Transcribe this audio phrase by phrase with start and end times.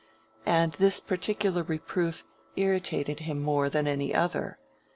[0.47, 4.57] And this particular reproof irritated him more than any other.